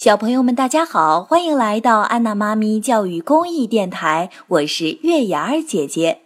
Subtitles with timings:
[0.00, 6.22] 小朋友们，大家好，欢迎来到安娜妈咪教育公益电台，我是月牙儿姐姐。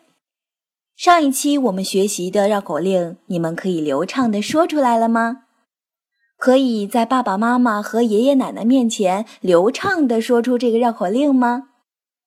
[0.94, 5.47] 上一期我们学习的绕口令，你们可以流畅的说出来了吗？
[6.37, 11.70] 可以在爸爸妈妈和爷爷奶奶面前流畅的说出这个绕口令吗？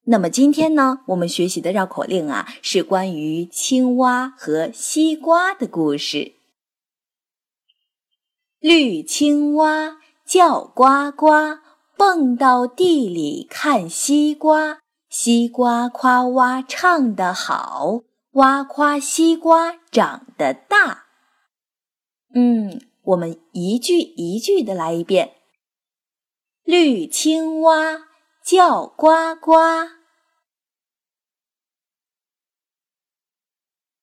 [0.08, 6.34] 那么今天呢，我们学习的绕口令啊，是关于青蛙和西瓜的故事。
[8.60, 10.00] 绿青蛙。
[10.28, 11.60] 叫呱呱，
[11.96, 14.80] 蹦到地里看西瓜。
[15.10, 18.02] 西瓜夸哇唱得好，
[18.32, 21.06] 哇夸西瓜长得大。
[22.36, 25.36] 嗯，我们一句一句的来一遍。
[26.64, 28.08] 绿青蛙
[28.44, 29.54] 叫呱呱，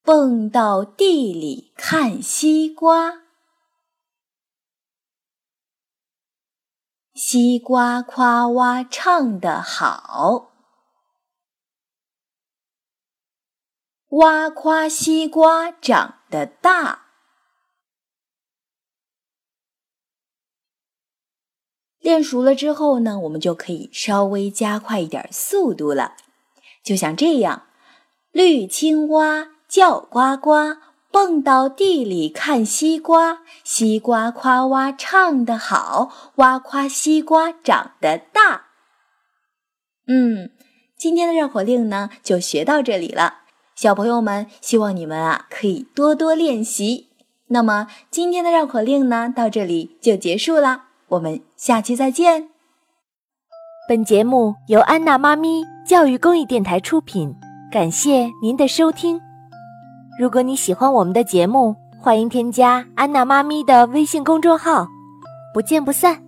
[0.02, 3.23] 蹦到地里看西瓜。
[7.34, 10.52] 西瓜夸哇唱得好，
[14.10, 17.06] 哇夸西瓜长得大。
[21.98, 26.14] 练熟了之后呢，我们就可以稍微加快一点速度了，
[26.84, 27.66] 就像这样：
[28.30, 30.76] 绿青蛙叫呱呱。
[31.14, 38.64] 蹦到地里看西瓜，西瓜夸哇唱得好，哇夸西瓜长得大。
[40.08, 40.50] 嗯，
[40.98, 43.42] 今天的绕口令呢就学到这里了，
[43.76, 47.10] 小朋友们，希望你们啊可以多多练习。
[47.46, 52.48] 那么今天的绕口令呢到这里就结束了，我们下期再见。
[53.88, 57.32] 本节目由安娜妈咪教育公益电台出品，
[57.70, 59.20] 感谢您的收听。
[60.16, 64.86] 如果你喜欢我们的节目，欢迎添加安娜妈咪的微信公众号，
[65.52, 66.23] 不见不散。